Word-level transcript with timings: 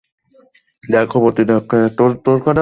দ্যাখো, 0.83 1.17
প্রতিটা 1.19 1.53
অক্ষরের 1.55 1.85
একটা 1.85 2.01
সংখ্যা 2.25 2.51
আছে। 2.51 2.59